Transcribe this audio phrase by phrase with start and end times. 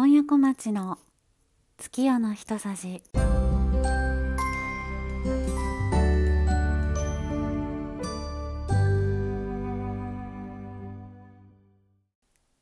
[0.00, 0.96] 今夜小町の
[1.76, 3.02] 月夜の一さじ。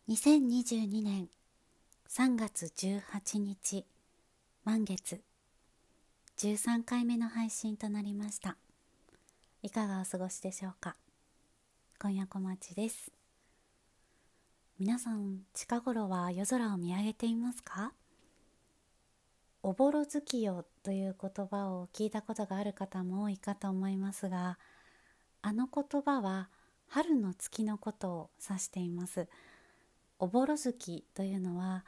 [0.09, 1.29] 2022年
[2.09, 3.85] 3月18日
[4.65, 5.21] 満月。
[6.39, 8.57] 13回目の配信となりました。
[9.63, 10.97] いかがお過ごしでしょうか？
[12.01, 13.16] 今夜小町です。
[14.79, 17.95] 皆さん近頃は夜空を見上げていますか？
[19.63, 24.59] おぼろ月夜という言葉を聞いたことがある方も多いかと思いますが
[25.41, 26.51] あの言葉は
[26.89, 29.29] 春の月のことを指しています。
[30.19, 31.87] おぼろ月というのは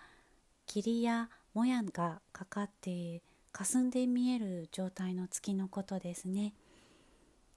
[0.65, 3.21] 霧やもやがかかって
[3.53, 6.55] 霞んで見える状態の月のことですね。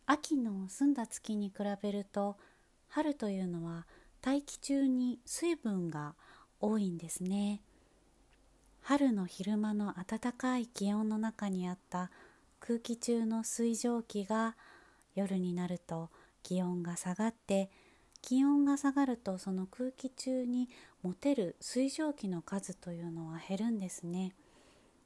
[0.08, 2.36] 秋の澄んだ月に比べると
[2.90, 3.88] 春というのは
[4.22, 6.16] 大気中に水分が
[6.60, 7.62] 多いんですね。
[8.82, 12.12] 春の昼間の暖かい気温の中にあった
[12.60, 14.56] 空気中の水蒸気が
[15.16, 16.10] 夜になると
[16.44, 17.70] 気温が下がって
[18.22, 20.70] 気温が下がるとその空気中に
[21.02, 24.34] 持てる水蒸気の数というのは減るんですね。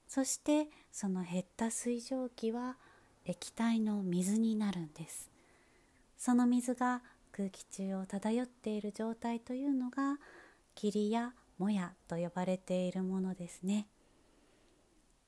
[0.07, 2.77] そしてその減った水蒸気は
[3.25, 5.31] 液体の水になるんです。
[6.17, 7.01] その水が
[7.35, 10.19] 空気中を漂っている状態というのが
[10.73, 13.87] 霧やもやと呼ばれているものですね。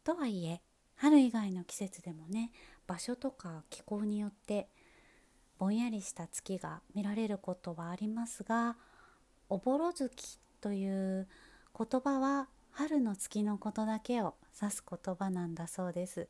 [0.05, 0.61] とはいえ
[0.95, 2.51] 春以外の季節でもね
[2.87, 4.69] 場所とか気候によって
[5.57, 8.77] ぼんやりした月が見られることはありますが
[9.49, 11.27] おぼろ月という
[11.77, 16.29] 言葉は春の月のことだけを指す言葉なんだそうです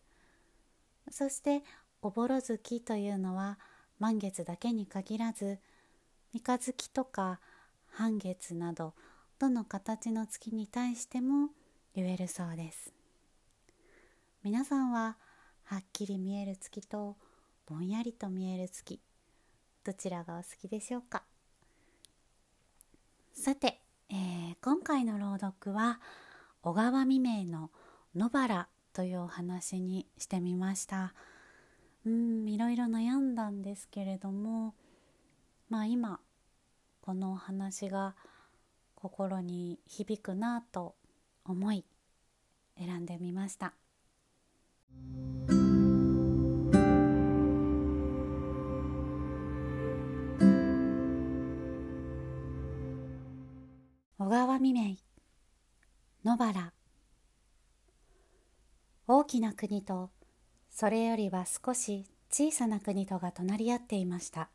[1.11, 1.61] そして
[2.01, 3.59] おぼろ月というのは
[3.99, 5.59] 満月だけに限らず
[6.33, 7.39] 三日月とか
[7.89, 8.93] 半月など
[9.39, 11.49] どの形の月に対しても
[11.95, 12.93] 言えるそうです。
[14.43, 15.17] 皆さんは
[15.63, 17.17] はっきり見える月と
[17.65, 18.99] ぼんやりと見える月
[19.83, 21.23] どちらがお好きでしょうか？
[23.33, 25.99] さて、えー、今回の朗読は
[26.61, 27.71] 小川未明の
[28.15, 31.13] 野原というお話にしてみました。
[32.07, 34.75] うんいろいろ悩んだんですけれども
[35.69, 36.21] まあ今
[37.01, 38.15] このお話が
[38.95, 40.95] 心に響くなと
[41.43, 41.83] 思い
[42.77, 43.73] 選んでみました。
[54.17, 54.95] 小川未明
[56.23, 56.73] 野原。
[59.07, 60.09] 大きな国と
[60.79, 64.47] それよりは少し小さな国とが隣り合っていました。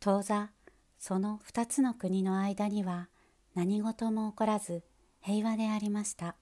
[0.00, 0.50] 当座
[0.98, 3.08] その二つの国の間には
[3.54, 4.82] 何事も起こらず
[5.22, 6.36] 平和でありました。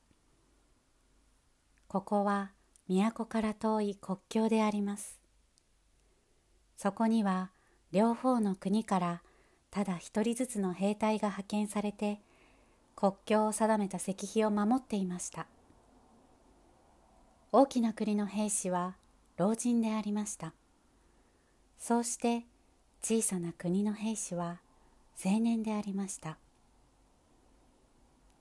[1.86, 2.50] ここは
[2.88, 5.20] 都から遠い国境であります。
[6.76, 7.52] そこには
[7.92, 9.22] 両方の国から
[9.70, 12.20] ただ一人ずつの兵隊が派遣されて
[12.96, 15.46] 国境を定めた石碑を守っていました。
[17.52, 18.94] 大きな国の兵士は
[19.36, 20.52] 老人でありました。
[21.80, 22.44] そうして
[23.02, 24.60] 小さな国の兵士は
[25.24, 26.36] 青年でありました。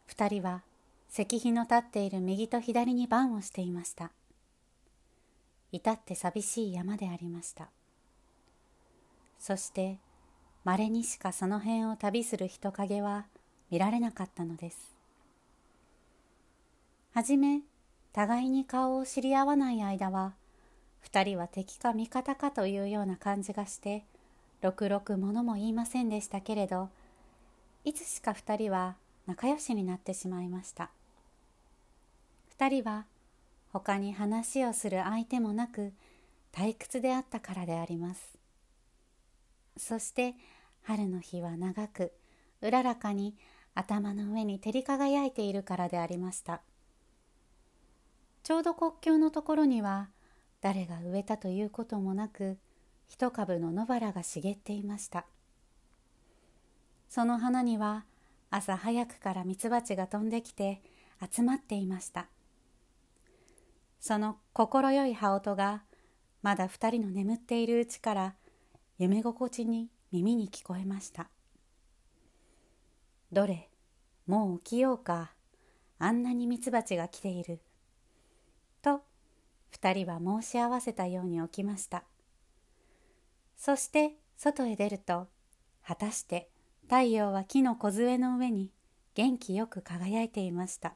[0.06, 0.62] 二人は
[1.12, 4.12] 石碑の立っている右と左に番をしていました。
[5.72, 7.70] 至って寂しい山でありました。
[9.40, 9.98] そして
[10.64, 13.26] まれにしかその辺を旅する人影は
[13.72, 14.96] 見られなかったのです。
[17.16, 17.62] はじめ
[18.20, 20.34] 互いに顔を知り合わない間は
[21.00, 24.04] 二人は敵か味方かというような感じがして
[24.62, 26.90] ろくろくものも言いませんでしたけれど
[27.86, 30.90] いつしか二人は仲良しになってしまいました。
[32.50, 33.06] 二人は
[33.72, 35.94] 他に話をする相手もなく
[36.52, 38.38] 退屈であったからであります。
[39.78, 40.36] そして
[40.82, 42.12] 春の日は長く
[42.62, 43.38] うららかに
[43.76, 46.60] 頭の上に照り輝いているからでありました。
[48.50, 50.10] ちょうど国境のところには
[50.60, 52.58] 誰が植えたということもなく
[53.08, 55.28] 一株の野原が茂っていました。
[57.10, 58.06] その花には
[58.50, 60.82] 朝早くからミツバチが飛んできて
[61.32, 62.26] 集まっていました。
[64.00, 65.84] その快い羽音が
[66.42, 68.36] まだ二人の眠っているうちから
[68.98, 71.30] 夢心地に耳に聞こえました。
[73.32, 73.70] どれ
[74.26, 75.34] もう起きようか
[76.00, 77.62] あんなにミツバチが来ている。
[78.82, 79.02] と
[79.70, 82.04] 二人は申し合わせたように起きました。
[83.58, 85.28] そして外へ出ると
[85.86, 86.50] 果たして
[86.84, 88.72] 太陽は木の梢の上に
[89.16, 90.96] 元気よく輝いていました。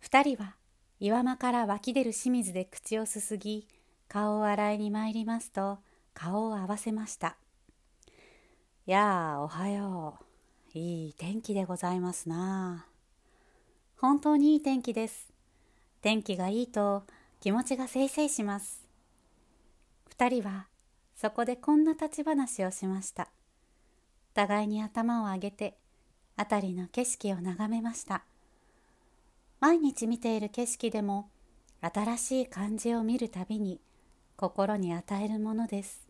[0.00, 0.56] 二人は
[1.00, 3.68] 岩間から湧き出る清水で口をすすぎ
[4.08, 5.78] 顔を洗いに参りますと
[6.12, 7.36] 顔を合わせました
[8.86, 10.18] 「やあおはよ
[10.74, 10.78] う。
[10.78, 12.93] いい天気でございますなあ。
[13.96, 15.32] 本当にいい天気です。
[16.02, 17.04] 天気がいいと
[17.40, 18.86] 気持ちがせいせいします。
[20.08, 20.66] 二人は
[21.16, 23.28] そこでこんな立ち話をしました。
[24.34, 25.78] 互いに頭を上げて
[26.36, 28.24] 辺りの景色を眺めました。
[29.60, 31.30] 毎日見ている景色でも
[31.80, 33.80] 新しい感じを見るたびに
[34.36, 36.06] 心に与えるものです。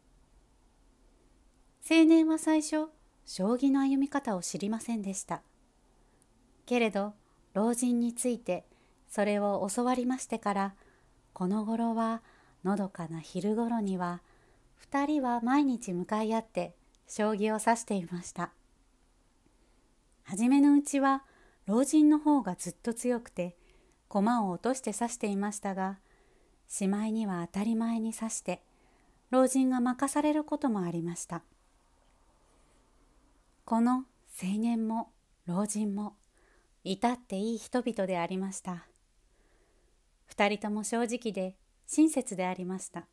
[1.89, 2.89] 青年は最初
[3.27, 5.43] 将棋の歩み方を知りませんでした。
[6.67, 7.13] けれど
[7.55, 8.65] 老人について
[9.09, 10.75] それを教わりましてから
[11.33, 12.23] この頃は
[12.65, 14.23] のどかな昼頃には
[14.77, 16.75] 二人は毎日向かい合って
[17.07, 18.51] 将棋を指していました。
[20.25, 21.23] 初めのうちは
[21.67, 23.57] 老人の方がずっと強くて
[24.09, 25.99] 駒を落として指していましたが
[26.69, 28.63] しまいには当たり前に指して
[29.31, 31.43] 老人が任されることもありました。
[33.65, 34.05] この
[34.43, 35.11] 青年も
[35.47, 36.17] 老人も
[36.87, 38.87] 至っていい人々でありました。
[40.27, 43.07] 二人とも正直で親切でありました。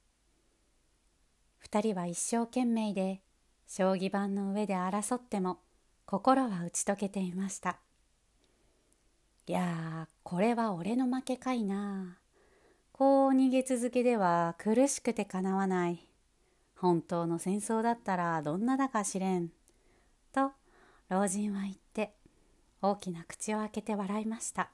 [1.58, 3.22] 二人は一生懸命で
[3.68, 5.60] 将棋盤の上で争っても
[6.06, 7.80] 心は打ち解けていました。
[9.48, 12.18] いやこれは俺の負けかいな。
[12.92, 16.06] こう逃げ続けでは苦しくてかなわない。
[16.76, 19.50] 本当の戦争だったらどんなだかしれん。
[20.34, 20.52] と
[21.08, 22.16] 老人は言って
[22.82, 24.72] 大きな口を開けて笑いました。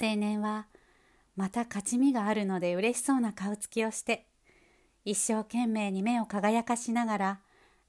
[0.00, 0.66] 青年は
[1.36, 4.26] また勝ち身があるので嬉しそうな顔つきをして
[5.04, 7.40] 一生懸命に目を輝かしながら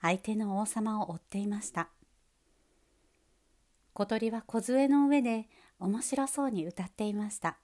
[0.02, 1.90] 相手の王様を追っていました。
[3.94, 5.48] 小鳥は梢の上で
[5.80, 7.58] 面白そうに歌っていました。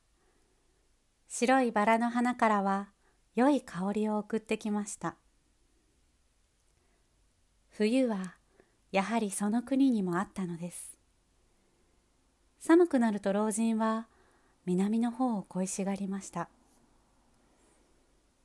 [1.28, 2.90] 白いバラの花からは
[3.36, 5.16] 良い香りを送ってきました。
[7.70, 8.36] 冬は
[8.92, 10.93] やはりその国にもあったのです。
[12.65, 14.07] 寒くなると老人は
[14.65, 16.48] 南の方を恋しがりました。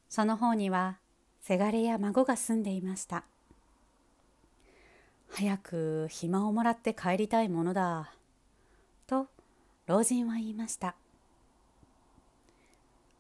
[0.09, 0.99] その方には
[1.41, 3.23] せがれや孫が住んでいました。
[5.29, 8.13] 早く暇をもらって帰りたいものだ
[9.07, 9.29] と
[9.87, 10.97] 老人は言いました。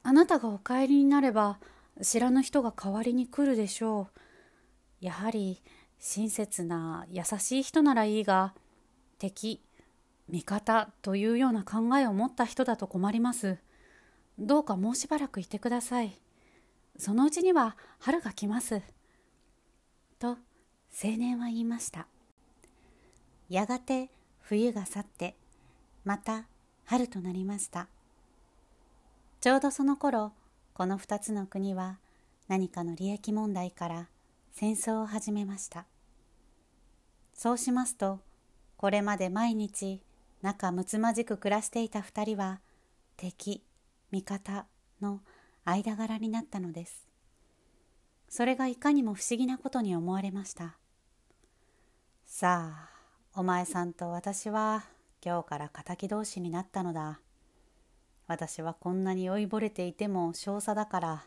[0.03, 1.61] あなたがお帰りになれば
[2.03, 4.09] 知らぬ人が代わりに来るでしょ
[5.01, 5.05] う。
[5.05, 5.63] やはり
[6.01, 8.53] 親切な優しい人ならいいが
[9.21, 9.61] 敵
[10.29, 13.59] 味方というような考えを持った人だと困ります
[14.39, 16.19] どうかもうしばらくいてください
[16.99, 18.83] そのうちには春が来ます。
[20.19, 22.09] と青年は言いました。
[23.49, 24.11] やがて
[24.41, 25.37] 冬が去って
[26.05, 26.49] また
[26.85, 27.89] 春となりました。
[29.41, 30.33] ちょうどその頃
[30.75, 31.99] この二つの国は
[32.49, 34.09] 何かの利益問題から
[34.51, 35.87] 戦争を始めました。
[37.33, 38.19] そうしますと
[38.77, 40.03] これまで毎日
[40.43, 42.61] 仲睦まじく暮らしていた二人は
[43.17, 43.65] 敵
[44.13, 44.67] 味方
[45.01, 45.21] の
[45.65, 47.09] 間柄になったのです。
[48.29, 50.77] それがいかにも不思議なことに思われました。
[52.25, 52.91] さあ、
[53.35, 54.85] お前さんと私は
[55.25, 57.21] 今日から敵同士になったのだ。
[58.27, 61.25] 私はこんなに酔いぼれていても少佐だから、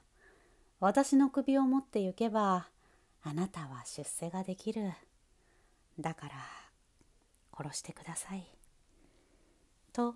[0.79, 2.67] 私の首を持って行けば、
[3.24, 4.91] あなたは出世ができる。
[6.00, 6.33] だから、
[7.57, 8.60] 殺してください。
[9.91, 10.15] と、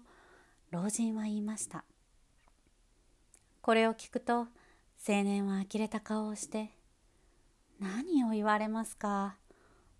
[0.71, 1.83] 老人は言いました。
[3.61, 4.47] これを聞くと
[5.07, 6.71] 青年は呆れた顔をして
[7.79, 9.37] 「何を言われますか？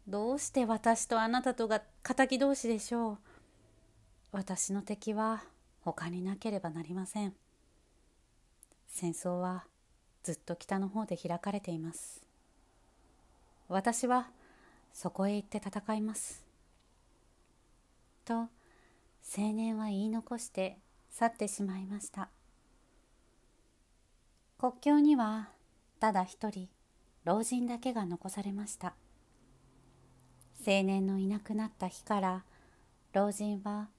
[0.08, 3.17] どうして私とあなたとが敵同士でしょう？
[4.32, 5.44] 私の敵は
[5.82, 7.34] 他になければなりません。
[8.88, 9.65] 戦争は
[10.24, 12.22] ずっと北の方で開かれています。
[13.67, 14.29] 私は
[14.94, 16.46] そこへ行って戦います。
[18.25, 18.48] と
[19.38, 20.77] 青年は言い残して
[21.10, 22.29] 去ってしまいました。
[24.58, 25.50] 国境には
[26.00, 26.70] ただ一人
[27.24, 28.96] 老人だけが残されました。
[30.65, 32.46] 青年のいなくなった日から
[33.13, 33.89] 老人は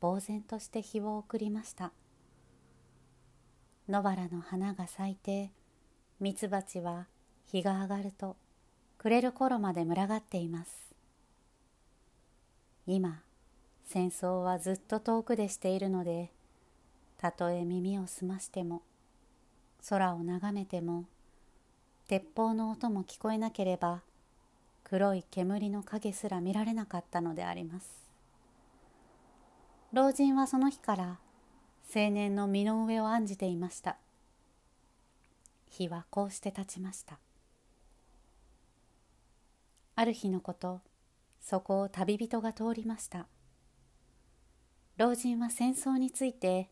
[0.00, 1.92] 呆然として日を送りました。
[3.88, 5.50] 野原の花が咲いて
[6.20, 7.06] ミツバチは
[7.46, 8.36] 日が上がると
[8.98, 10.94] 暮れる頃まで群がっています。
[12.86, 13.22] 今
[13.86, 16.30] 戦争はずっと遠くでしているので
[17.18, 18.82] たとえ耳を澄ましても
[19.88, 21.04] 空を眺めても
[22.08, 24.02] 鉄砲の音も聞こえなければ
[24.82, 28.04] 黒い煙の影すら見られなかったのであります。
[29.92, 31.18] 老人はその日から
[31.94, 33.96] 青年の身の上を案じていました。
[35.70, 37.18] 日はこうして立ちました。
[39.96, 40.80] ある日のこと
[41.40, 43.26] そこを旅人が通りました。
[44.96, 46.70] 老人は戦争について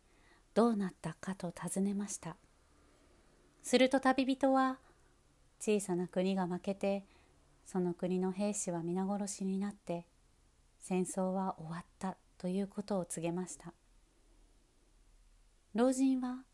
[0.55, 2.37] どうなったかと尋ねました。
[3.63, 4.79] すると旅人は
[5.61, 7.05] 小さな国が負けて
[7.65, 10.07] その国の兵士は皆殺しになって
[10.81, 13.73] 戦争は終わったということを告げました。
[15.75, 16.45] 老人は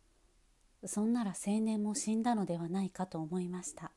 [0.85, 3.91] そんなら青年も死んだのではないかと思いました。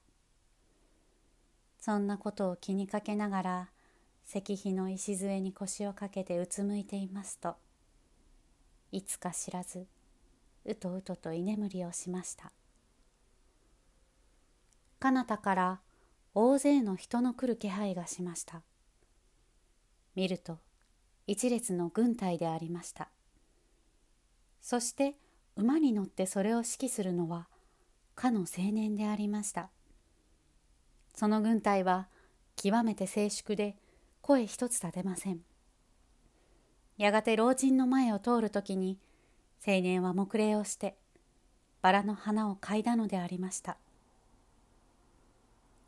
[1.79, 3.69] そんなことを気にかけながら
[4.27, 7.55] 石碑の礎に腰をかけてうつむいていますと
[8.91, 9.85] いつか知らず
[10.65, 12.51] うとうとと居眠りをしました。
[14.99, 15.79] 彼方から
[16.35, 18.61] 大勢の人の来る気配がしました。
[20.15, 20.59] 見ると
[21.25, 23.09] 一列の軍隊でありました。
[24.61, 25.15] そして
[25.55, 27.47] 馬に乗ってそれを指揮するのは
[28.13, 29.69] かの青年でありました。
[31.15, 32.07] その軍隊は
[32.55, 33.75] 極めて静粛で
[34.21, 35.39] 声一つ立てません。
[36.97, 38.97] やがて老人の前を通るときに
[39.65, 40.95] 青年は黙礼をして
[41.81, 43.77] バラの花を嗅いだのでありました。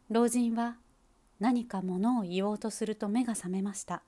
[0.10, 0.78] 老人は
[1.40, 4.02] 何かものを言おうとすると目が覚めました。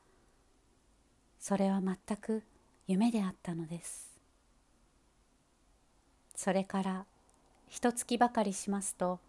[1.39, 2.43] それは全く
[2.87, 4.19] 夢であったのです。
[6.35, 7.05] それから
[7.67, 9.19] 一月ばかりしますと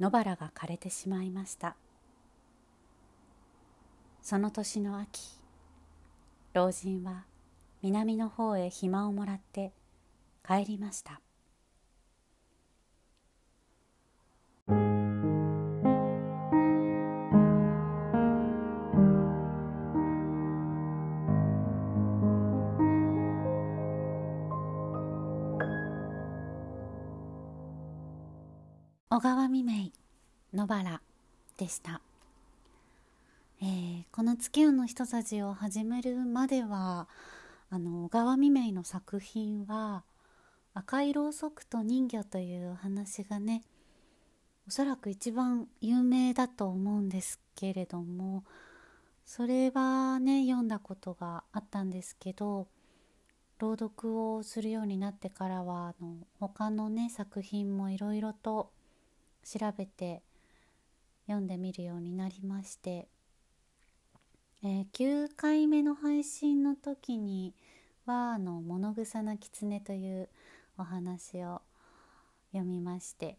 [0.00, 1.76] 野原が枯れてしまいました。
[4.28, 5.22] その年の秋
[6.52, 7.24] 老人は
[7.80, 9.72] 南の方へ暇をもらって
[10.46, 11.22] 帰りました。
[29.08, 29.90] 小川未明
[30.52, 31.00] 野原
[31.56, 32.02] でした、
[33.60, 37.08] えー、この月夜の人たちを始めるまでは
[37.70, 40.04] あの小川未明の作品は
[40.74, 43.62] 赤いろうそくと人魚というお話がね
[44.68, 48.44] おそらく一番有名だと思うんですけれども
[49.26, 52.68] それはね読んだことがあったんですけど
[53.58, 58.70] 朗読をするようになってからはあの他のね作品もいろいろと
[59.44, 60.22] 調べて
[61.26, 63.08] 読んでみるようになりまして、
[64.62, 67.54] えー、9回目の配信の時に
[68.06, 70.28] はあの「物草な狐」という
[70.76, 71.62] お話を
[72.50, 73.38] 読みまして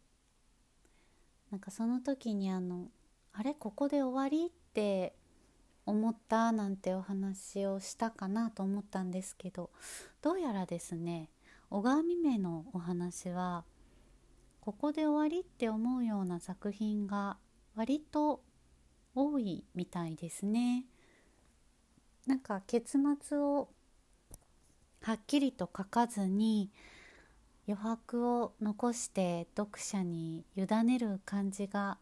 [1.51, 2.89] なんかその時にあの
[3.33, 3.53] 「あれ？
[3.53, 5.13] ここで終わり?」って
[5.85, 9.71] 思ったなんてお話をしたかなと思ったんですけど
[10.21, 11.29] どうやらですね
[11.69, 13.65] 小川未明のお話は
[14.61, 17.37] 「ここで終わりって思うような作品が
[17.75, 18.41] 割と
[19.15, 20.85] 多いみたいですね。
[22.29, 23.69] なんか結末を
[25.01, 26.69] はっきりと書かずに
[27.67, 31.97] 余白を残して読者に委ねる感じが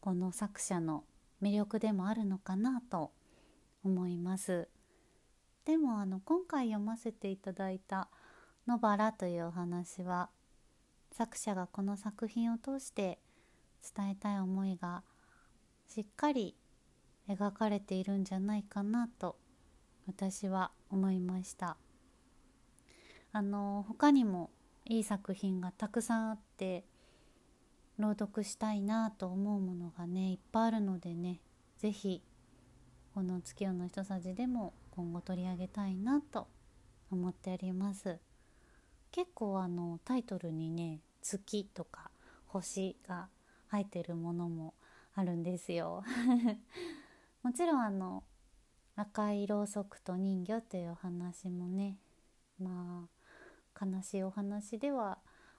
[0.00, 1.04] この作者の
[1.40, 3.12] 魅力でもあるのかなと
[3.84, 4.66] 思います。
[5.64, 8.08] でもあの今回読ませていただいた
[8.66, 10.30] 「野原」というお話は
[11.12, 13.20] 作者がこの作品を通して
[13.96, 15.04] 伝えたい思いが
[15.86, 16.56] しっかり
[17.28, 19.36] 描かれているんじゃないかなと
[20.06, 21.76] 私は思いました
[23.32, 24.50] あの他にも
[24.84, 26.84] いい作品がたくさんあって
[27.98, 31.40] 朗読したいなと思うものがねいっぱいあるのでね
[31.78, 32.22] 是非
[33.14, 36.48] この月夜の人さじでも今後取り上げたいなと
[37.10, 38.18] 思っております。
[39.12, 42.10] 結構あのタイトルにね月とか
[42.46, 43.28] 星が
[43.68, 44.74] 入ってるものも
[45.14, 46.02] あるんですよ
[47.44, 48.24] もちろんあの
[48.96, 51.96] 赤いろうそくと人魚っていうお話もね
[52.60, 53.08] ま
[53.80, 55.18] あ悲しいお話では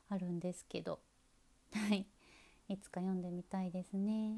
[0.09, 0.99] あるんですけど
[1.73, 2.05] はい
[2.69, 4.37] いつか読んでみたいですね。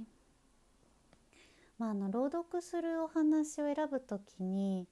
[1.78, 4.88] まあ、あの朗読するお話を選ぶときに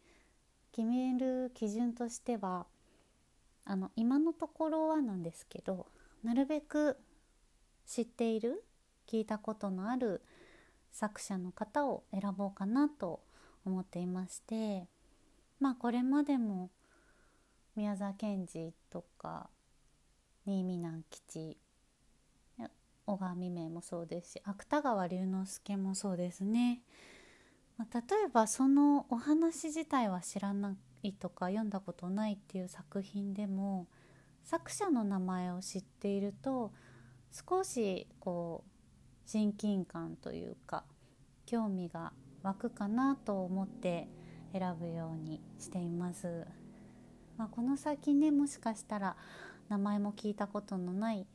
[0.72, 2.68] 決める基準としては
[3.66, 5.88] あの今のところはなんですけど
[6.24, 6.98] なるべく
[7.88, 8.64] 知っている
[9.08, 10.22] 聞いたことのある
[10.92, 13.22] 作者の方を選ぼうかなと
[13.66, 14.88] 思っていまして
[15.60, 16.70] まあこれまでも
[17.76, 19.50] 宮沢賢治とか
[20.46, 21.58] 新見南吉
[23.06, 26.82] 小川未明もそうですし芥川龍之介もそうですね。
[27.78, 33.88] まあ、例えばそのお話自体は知らないとか読んだことないっていう作品でも
[34.44, 36.72] 作者の名前を知っていると
[37.32, 40.86] 少しこう親近感というか
[41.46, 42.14] 興味が
[42.46, 44.08] 湧くかなと思って
[44.54, 46.46] 選ぶようにしています。
[47.38, 49.18] まあ、この先ねもしかしたら
[49.68, 51.26] 名前も聞いたことのない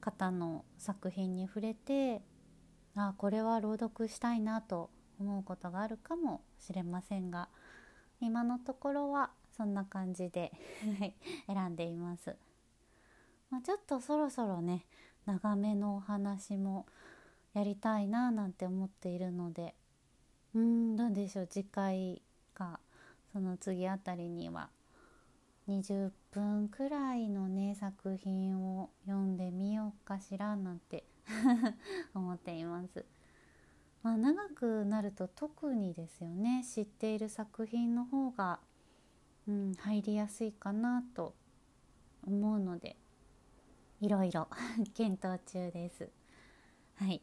[0.00, 2.22] 方の作品に触れて
[2.96, 7.50] あこれは朗読したいなと思うことがあるかもしれませんが
[8.20, 10.50] 今のところはそんな感じで
[11.46, 12.36] 選んでいます。
[13.50, 14.86] まあ、ちょっとそろそろね
[15.26, 16.86] 長めのお話も
[17.52, 19.74] やりたいななんて思っているので
[20.56, 22.22] うんどうでしょう次回
[22.54, 22.80] か
[23.30, 24.70] その次あたりには
[25.68, 31.04] 20分くらいのね作品を読んでみようかしらなんて
[32.14, 33.04] 思っています。
[34.02, 38.60] まあ、長くなると特にですよね知っている作品の方が、
[39.48, 41.34] うん、入りやすいかなと
[42.26, 42.96] 思うので
[44.00, 44.48] いろいろ
[44.94, 46.08] 検討中です。
[46.94, 47.20] はい、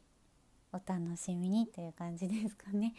[0.74, 2.94] お楽しみにという感じですかね。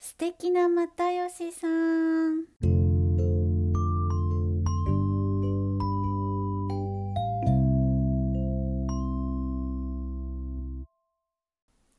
[0.00, 2.46] 素敵な又吉さん。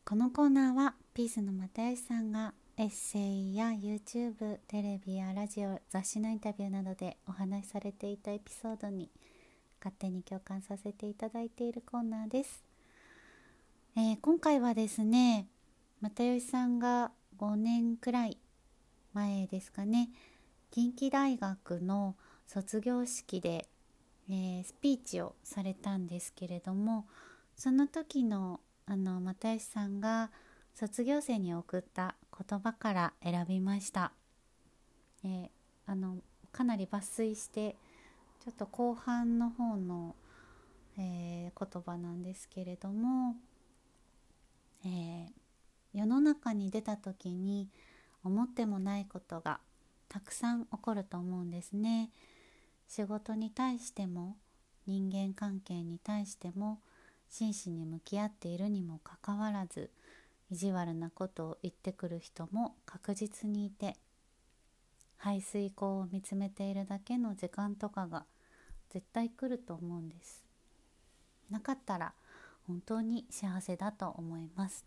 [0.03, 9.09] このコーナーはピースの又吉さんがエッセイや YouTube テレビやラジオ雑誌のインタビューなどでお話しされていたエピソードに
[9.79, 12.65] 勝手に共感させていただいているコーナーです、
[13.95, 15.47] えー、今回はですね
[16.01, 18.37] 又吉さんが5年くらい
[19.13, 20.09] 前ですかね
[20.69, 23.69] 近畿大学の卒業式で、
[24.29, 27.05] えー、スピーチをされたんですけれども
[27.55, 30.29] その時のあの又吉さんが
[30.75, 34.11] 卒業生に送った言葉から選びました、
[35.23, 35.47] えー、
[35.85, 36.17] あの
[36.51, 37.77] かなり抜粋して
[38.43, 40.15] ちょっと後半の方の、
[40.99, 43.35] えー、言葉なんですけれども、
[44.85, 45.27] えー、
[45.93, 47.69] 世の中に出た時に
[48.25, 49.61] 思ってもないことが
[50.09, 52.09] たくさん起こると思うんですね。
[52.87, 54.35] 仕事に対しても
[54.85, 56.79] 人間関係に対しても
[57.29, 59.89] 真摯に向き合っているにもかかわらず
[60.51, 63.95] 意地悪なことを言ってくる人も確実にいて
[65.17, 68.25] 排水口を見つめているだけの時間とかが
[68.89, 70.45] 絶対来ると思うんです。
[71.49, 72.13] なかったら
[72.67, 74.85] 本当に幸せだと思います。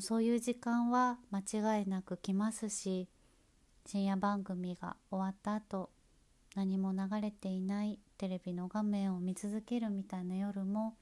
[0.00, 3.08] そういう時間は間違いなく来ますし
[3.86, 5.90] 深夜番組が終わった後
[6.56, 10.96] 何も流れていないテレビの画面を見続けるみたいな夜も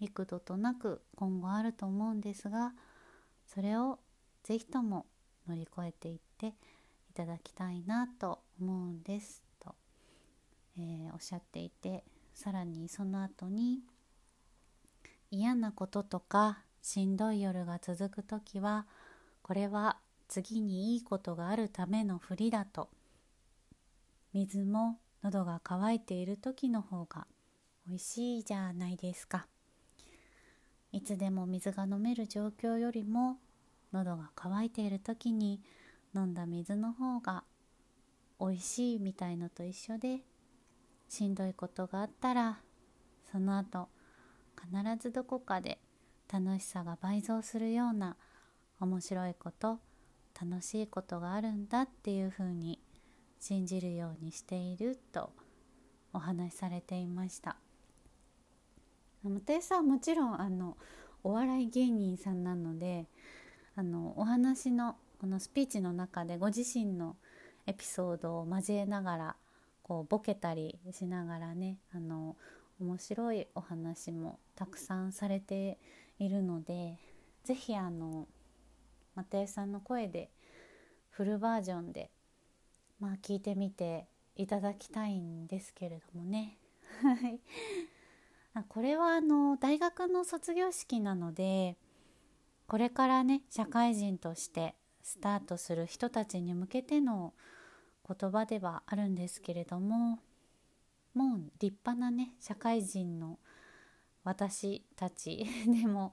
[0.00, 2.72] 幾度となく今後あると思うんですが
[3.46, 3.98] それを
[4.44, 5.06] 是非とも
[5.48, 6.52] 乗り越えていってい
[7.14, 9.74] ただきたいなと思うんですと、
[10.78, 13.80] えー、おっしゃっていてさらにその後に
[15.30, 18.86] 嫌なこととかしんどい夜が続く時は
[19.42, 22.88] これは次にいいことがあるためのふりだと
[24.32, 27.26] 水も喉が渇いている時の方が
[27.86, 29.46] 美味しいじゃないですか。
[30.92, 33.38] いつでも水が飲める状況よりも
[33.92, 35.60] 喉が渇いている時に
[36.14, 37.44] 飲んだ水の方が
[38.40, 40.20] 美味しいみたいのと一緒で
[41.08, 42.60] しんどいことがあったら
[43.30, 43.88] その後
[44.56, 45.78] 必ずどこかで
[46.32, 48.16] 楽しさが倍増するような
[48.80, 49.78] 面白いこと
[50.40, 52.80] 楽しいことがあるんだっていうふうに
[53.40, 55.32] 信じるようにしていると
[56.12, 57.56] お話しされていました。
[59.46, 60.76] テさんもちろんあの
[61.24, 63.06] お笑い芸人さんなので
[63.76, 67.16] あのお話のこのスピーチの中でご自身の
[67.66, 69.36] エピソードを交えながら
[69.82, 72.36] こうボケたりしながらねあの
[72.80, 75.78] 面白いお話もたくさんされて
[76.18, 76.98] いるので
[77.44, 78.28] 是非あの
[79.16, 80.30] 又吉さんの声で
[81.10, 82.10] フルバージョンで
[83.00, 86.58] まあ聞いてみていただきたいんですけれどもね。
[88.68, 91.76] これはあの大学の卒業式なので
[92.66, 97.32] これからね社会人としてスタートする人たちに向けての
[98.06, 100.18] 言葉ではあるんですけれども
[101.14, 103.38] もう立派なね社会人の
[104.24, 106.12] 私たちでも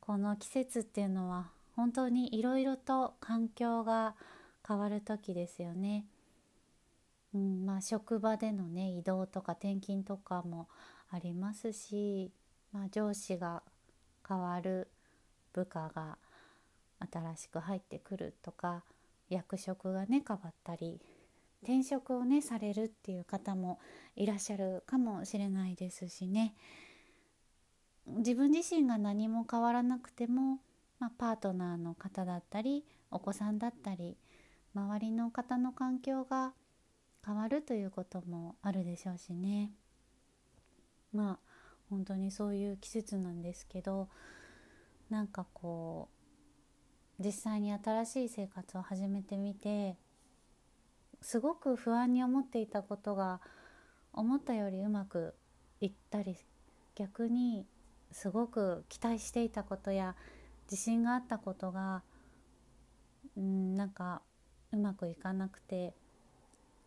[0.00, 4.14] この季節っていうのは本当にいろいろと環境が
[4.66, 6.04] 変わる時ですよね。
[7.34, 10.68] うんまあ、職場でのね移動とか転勤とかも
[11.10, 12.32] ありますし、
[12.72, 13.62] まあ、上司が
[14.26, 14.88] 変わる
[15.52, 16.18] 部下が
[17.12, 18.82] 新しく入ってくるとか
[19.28, 21.00] 役職がね変わったり
[21.62, 23.78] 転職をねされるっていう方も
[24.16, 26.54] いらっしゃるかもしれないですしね。
[28.06, 30.60] 自分自身が何も変わらなくても、
[30.98, 34.16] まあ、パートナーの方だったりお子さんだったり
[34.74, 36.54] 周りの方の環境が
[37.24, 39.72] 変わるということもあるでしょうしね。
[41.12, 41.38] まあ
[41.90, 44.08] 本当にそういう季節なんですけど
[45.10, 46.08] なんかこ
[47.18, 49.96] う実際に新しい生活を始めてみて
[51.20, 53.40] すごく不安に思っていたことが
[54.12, 55.34] 思ったよりうまく
[55.80, 56.36] いったり
[56.94, 57.66] 逆に
[58.12, 60.14] すごく期待していたことや
[60.70, 62.02] 自信があったことが
[63.36, 64.22] うんなんか
[64.72, 65.94] うまくいかなくて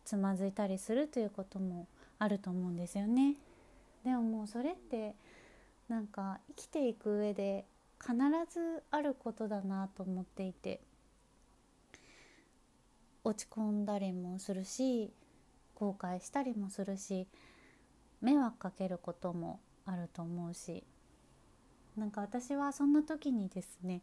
[0.04, 1.86] つまずいたりするということも
[2.18, 3.36] あると思うんですよね。
[4.04, 5.14] でももうそれって
[5.88, 7.66] なんか生きていく上で
[8.00, 8.14] 必
[8.52, 10.80] ずあることだなと思っていて
[13.24, 15.12] 落ち込んだりもするし
[15.74, 17.28] 後悔したりもするし
[18.20, 20.84] 迷惑かけることもあると思うし
[21.96, 24.02] なんか私はそんな時にですね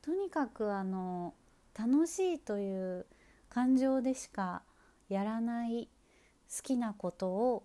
[0.00, 1.34] とにかくあの
[1.78, 3.06] 楽しいという
[3.50, 4.62] 感情でしか
[5.08, 5.88] やらない
[6.54, 7.64] 好きなことを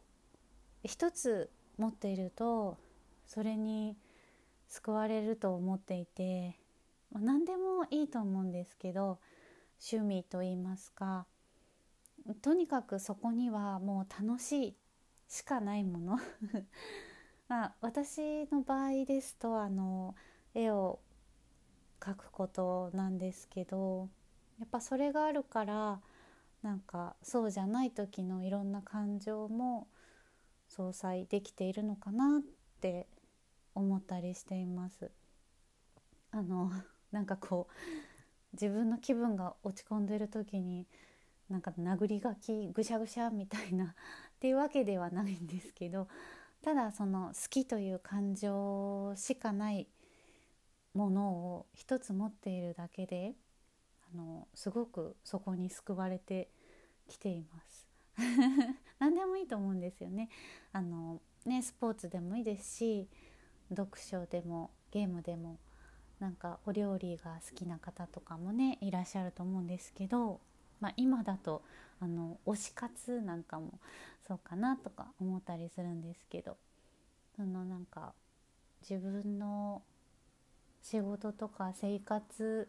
[0.83, 2.77] 一つ持っていると
[3.27, 3.95] それに
[4.67, 6.55] 救われると思っていて、
[7.11, 9.19] まあ、何でもいいと思うんですけど
[9.91, 11.25] 趣味といいますか
[12.41, 14.75] とにかくそこにはもう楽しい
[15.27, 16.19] しかないもの。
[17.47, 20.15] まあ私の場合ですとあの
[20.53, 20.99] 絵を
[21.99, 24.09] 描くことなんですけど
[24.59, 26.01] やっぱそれがあるから
[26.61, 29.87] なんかそうじゃない時のいろんな感情も
[30.75, 32.41] 相殺できているのかなっ
[32.79, 33.07] て
[33.75, 35.11] 思ったりしています。
[36.31, 36.71] あの
[37.11, 37.73] なんかこう
[38.53, 40.87] 自分の気分が落ち込んでる時に
[41.49, 43.93] なんか殴り書きぐしゃぐしゃみたいな っ
[44.39, 46.07] ていうわけではないんですけど
[46.61, 49.89] ただその好きという感情しかない
[50.93, 53.35] ものを一つ持っているだけで
[54.13, 56.49] あのすごくそこに救われて
[57.07, 57.90] きています
[58.99, 60.29] 何でもいいと思うんですよね。
[60.71, 63.07] あのねスポーツでもいいですし
[63.69, 65.57] 読書でもゲームでも
[66.19, 70.39] なんかお料理が好きな方とかもねいらっしゃると思うんですけど、
[70.79, 71.63] まあ、今だと
[71.99, 73.79] あの推し活なんかも
[74.27, 76.57] そうかなとか思ったりするんですけど
[77.35, 78.13] そのなんか
[78.87, 79.81] 自分の
[80.81, 82.67] 仕事とか生活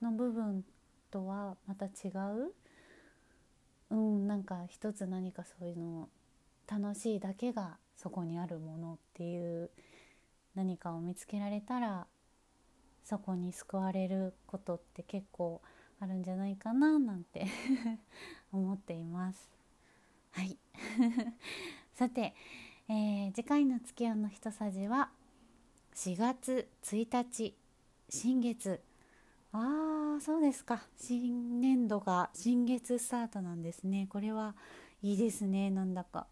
[0.00, 0.64] の部分
[1.10, 2.52] とはまた違う
[3.90, 6.08] うんなんか一つ何かそういうの
[6.66, 9.70] 楽しいだけがそこにあるものっていう
[10.54, 12.06] 何かを見つけられたら
[13.04, 15.60] そこに救われることって結構
[16.00, 17.46] あるんじゃないかななんて
[18.52, 19.48] 思っています。
[20.32, 20.58] はい
[21.94, 22.34] さて、
[22.88, 25.10] えー、次回の月夜の一さじは
[25.94, 27.56] 4月1日
[28.10, 28.82] 新月
[29.58, 30.82] ああそうですか。
[30.98, 34.06] 新年度が新月スタートなんですね。
[34.10, 34.54] これは
[35.02, 35.70] いいですね。
[35.70, 36.26] なんだか、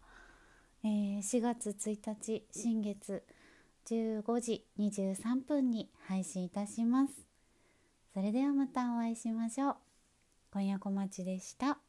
[0.83, 3.23] えー、4月1日新月
[3.87, 7.13] 15時23分に配信いたします。
[8.13, 9.75] それではまたお会いしましょう。
[10.53, 11.84] 今夜小町でした。